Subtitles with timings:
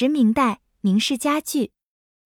[0.00, 1.72] 十明代明式家具。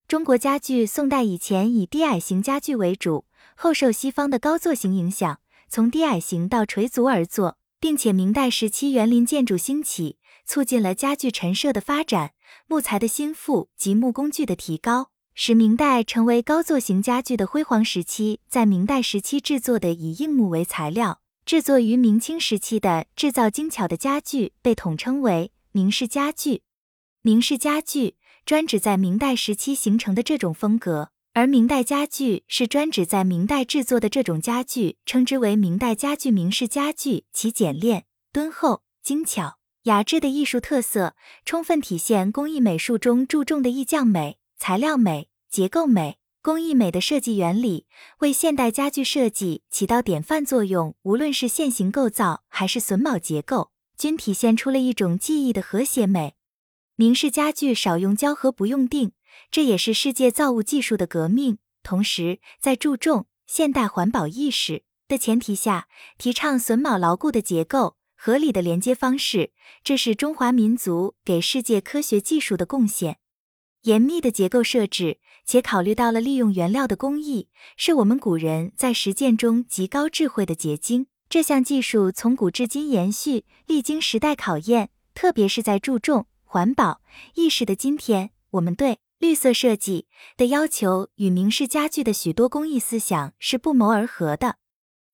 [0.07, 12.32] 中国家具宋代以前以低矮型家具为主，后受西方的高座型影响，从低矮型到垂足而坐，并且明代时期园林建筑兴起，促进了家具陈设的发展，
[12.66, 18.41] 木材的心腹及木工具的提高，使明代成为高座型家具的辉煌时期。
[18.51, 26.61] 在明代时期制作的以硬木为材料，制作于明清时期的制造精巧的家具，被统称为明式家具。
[27.23, 28.16] 明式家具。
[28.45, 37.25] 专指在明代时期形成的这种风格，而明代家具是专指在明代制作的这种家具，称之为明代家具、明式家具。
[37.33, 47.87] 其简练、敦厚、精巧、雅致的艺术特色，充分体现工艺美术中注重的意匠美、材料美、结构美、工艺美的设计原理，
[48.19, 50.97] 为现代家具设计起到典范作用。
[51.02, 56.35] 无论是线形构造还是榫卯结构，均体现出了一种技艺的和谐美。
[57.02, 59.10] 明式家具少用胶和不用钉，
[59.51, 61.59] 这也是世界造物技术的革命。
[61.82, 69.50] 同时，在注重现代环保意识的前提下，提倡榫卯牢固的结构、合理的连接方式，
[69.82, 73.18] 这是中华民族给世界科学技术的贡献。
[73.82, 81.08] 严密的结构设置，且考虑到了利用原料的工艺，是我们古人在实践中极高智慧的结晶。
[81.28, 86.27] 这项技术从古至今延续，历经时代考验，特别是在注重。
[86.53, 87.00] 环保
[87.33, 94.56] 意识的今天，我们对绿色设计的要求与明式家具的许多工艺思想是不谋而合的。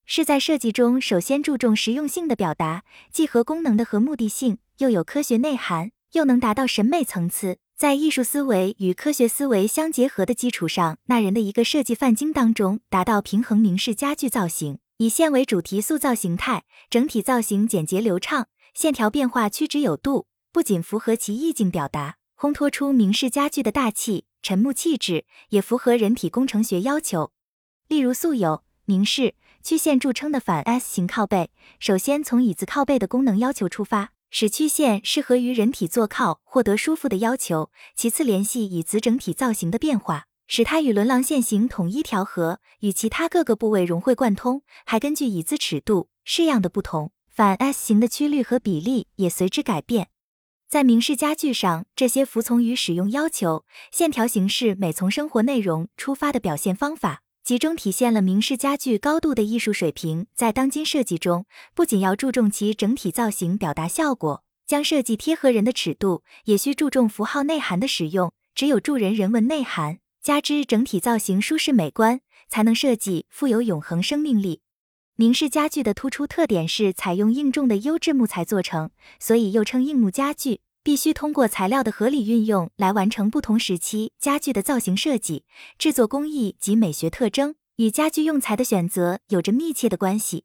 [0.05, 13.57] 是在设计中首先注重实用性的表达，既和功能的和目的性，又有科学内涵，又能达到审美层次，在艺术思维与科学思维相结合的基础上，那人的一个设计范经当中达到平衡。
[13.57, 20.27] 明式家具造型以线为主题塑造形态，整体造型简洁流畅，线条变化曲直有度。
[20.53, 27.33] 不仅符合其意境表达，烘托出明式家具的大气沉木气质，也符合人体工程学要求。
[27.87, 50.09] 例如，素有明式曲线著称的反 S 型靠背，首先从椅子靠背的功能要求出发，使曲线适合于人体坐靠获得舒服的要求；其次，联系椅子整体造型的变化，使它与轮廊线型统一调和，与其他各个部位融会贯通；还根据椅子尺度式样的不同，反 S 型的曲率和比例也随之改变。
[50.69, 60.27] 在明式家具上，这些服从于使用要求、线条形式美从生活内容出发的表现方法，集中体现了明式家具高度的艺术水平。
[60.35, 68.31] 在当今设计中，不仅要注重其整体造型表达效果，将设计贴合人的尺度，也需注重符号内涵的使用。
[68.55, 74.61] 只有助人人文内涵，加之整体造型舒适美观，才能设计富有永恒生命力。
[75.21, 80.61] 明式家具的突出特点是采用硬重的优质木材做成，所以又称硬木家具。
[80.85, 85.43] 必须通过材料的合理运用来完成不同时期家具的造型设计。
[85.77, 90.45] 制作工艺及美学特征与家具用材的选择有着密切的关系。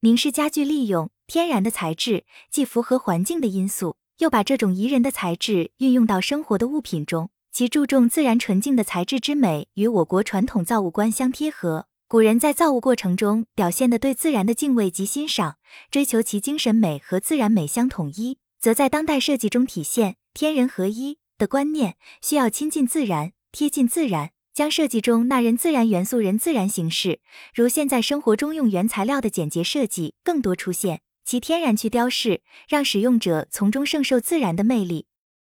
[0.00, 11.86] 明式家具利用天然的材质，既符合环境的因素，又把这种宜人的材质运用到生活的物品中，其注重自然纯净的材质之美，与我国传统造物观相贴合。
[12.10, 15.58] 古人在造物过程中表现的对自然的敬畏及欣赏，
[15.90, 27.20] 追求其精神美和自然美相统一，则在当代设计中体现天人合一的观念，需要亲近自然、贴近自然，将设计中那人自然元素、人自然形式，
[27.54, 35.04] 如现在生活中用原材料的简洁设计更多出现，其天然去雕饰，让使用者从中胜受自然的魅力。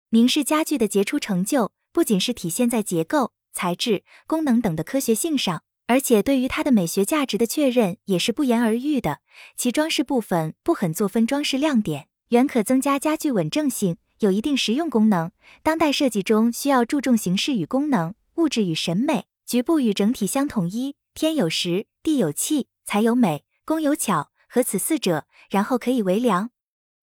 [0.09, 5.65] 明式家具的杰出成就，不仅是体现在结构、材质、功能等的科学性上。
[5.87, 9.21] 而且对于它的美学价值的确认也是不言而喻的。
[9.57, 15.31] 其装饰部分不很做分装饰亮点，原可增加家具稳正性，有一定实用功能。
[15.63, 20.97] 当代设计中需要注重形式与功能，物质与审美，局部与整体相统一。
[21.15, 26.51] 天有时，地有气，才有美，工有巧，合此四者，然后可以为良。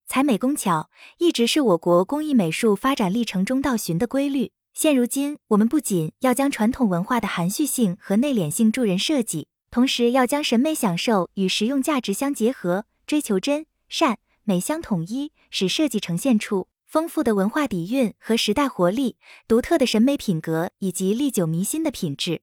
[0.06, 4.52] 才美工巧一直是我国工艺美术发展历程中倒循的规律。
[4.74, 19.18] 现如今，我们不仅要将传统文化的含蓄性和内敛性助人设计，同时要将审美享受与实用价值相结合，追求真善美相统一，使设计呈现出丰富的文化底蕴和时代活力、
[19.48, 22.42] 独特的审美品格以及历久弥新的品质。